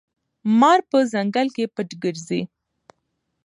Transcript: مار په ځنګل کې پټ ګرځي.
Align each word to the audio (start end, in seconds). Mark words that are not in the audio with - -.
مار 0.59 0.79
په 0.89 0.97
ځنګل 1.11 1.47
کې 1.55 1.65
پټ 1.75 1.89
ګرځي. 2.03 2.41